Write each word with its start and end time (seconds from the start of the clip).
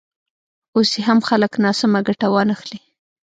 اوس 0.75 0.89
یې 0.97 1.01
هم 1.07 1.19
خلک 1.27 1.51
ناسمه 1.63 1.99
ګټه 2.07 2.27
وانخلي. 2.31 2.79